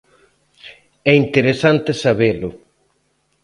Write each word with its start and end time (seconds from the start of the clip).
É 1.13 1.13
interesante 1.23 1.91
sabelo. 2.03 2.49